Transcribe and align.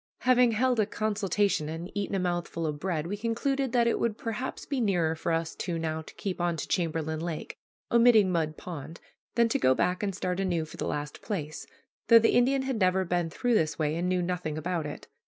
Having 0.21 0.53
held 0.53 0.79
a 0.79 0.87
consultation 0.87 1.69
and 1.69 1.91
eaten 1.93 2.15
a 2.15 2.19
mouthful 2.19 2.65
of 2.65 2.79
bread, 2.79 3.05
we 3.05 3.15
concluded 3.15 3.71
that 3.71 3.85
it 3.85 3.99
would 3.99 4.17
perhaps 4.17 4.65
be 4.65 4.81
nearer 4.81 5.13
for 5.13 5.31
us 5.31 5.53
two 5.53 5.77
now 5.77 6.01
to 6.01 6.15
keep 6.15 6.41
on 6.41 6.57
to 6.57 6.67
Chamberlain 6.67 7.19
Lake, 7.19 7.55
omitting 7.91 8.31
Mud 8.31 8.57
Pond, 8.57 8.99
than 9.35 9.47
to 9.49 9.59
go 9.59 9.75
back 9.75 10.01
and 10.01 10.15
start 10.15 10.39
anew 10.39 10.65
for 10.65 10.77
the 10.77 10.87
last 10.87 11.21
place, 11.21 11.67
though 12.07 12.17
the 12.17 12.33
Indian 12.33 12.63
had 12.63 12.79
never 12.79 13.05
been 13.05 13.29
through 13.29 13.53
this 13.53 13.77
way 13.77 13.95
and 13.95 14.09
knew 14.09 14.23
nothing 14.23 14.57
about 14.57 14.87
it. 14.87 15.07